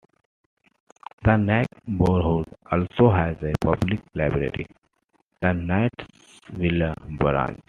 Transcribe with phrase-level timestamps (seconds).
[1.23, 4.65] The neighborhood also has a public library,
[5.41, 7.59] The Knightsville Branch.